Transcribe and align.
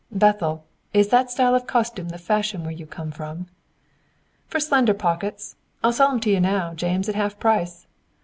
Bethel, 0.11 0.65
is 0.95 1.09
that 1.09 1.29
style 1.29 1.53
of 1.53 1.67
costume 1.67 2.09
the 2.09 2.17
fashion 2.17 2.63
where 2.63 2.71
you 2.71 2.87
come 2.87 3.11
from?" 3.11 3.45
"For 4.47 4.59
slender 4.59 4.95
pockets. 4.95 5.57
I'll 5.83 5.93
sell 5.93 6.09
'em 6.09 6.19
to 6.21 6.31
you 6.31 6.39
now, 6.39 6.73
James, 6.73 7.07
at 7.07 7.13
half 7.13 7.37
price. 7.37 7.85